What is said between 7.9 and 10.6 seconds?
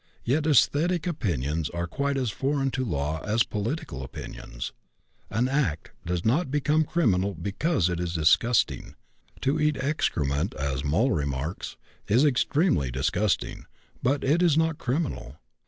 is disgusting. To eat excrement,